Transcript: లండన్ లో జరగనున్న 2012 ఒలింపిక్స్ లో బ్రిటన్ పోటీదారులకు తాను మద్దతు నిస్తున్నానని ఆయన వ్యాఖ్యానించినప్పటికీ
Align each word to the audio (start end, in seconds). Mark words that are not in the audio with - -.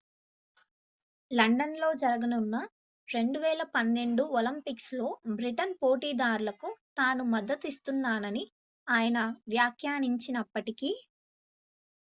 లండన్ 1.31 1.75
లో 1.81 1.89
జరగనున్న 1.99 2.55
2012 3.07 3.99
ఒలింపిక్స్ 4.37 4.89
లో 4.93 5.07
బ్రిటన్ 5.35 5.75
పోటీదారులకు 5.81 6.69
తాను 6.99 7.25
మద్దతు 7.33 7.67
నిస్తున్నానని 7.67 8.43
ఆయన 8.87 9.19
వ్యాఖ్యానించినప్పటికీ 9.51 10.91